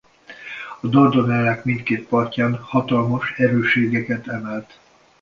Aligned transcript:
A 0.81 0.87
Dardanellák 0.87 1.63
mindkét 1.65 2.07
partján 2.07 2.55
hatalmas 2.57 3.33
erősségeket 3.37 4.27
emelt. 4.27 4.79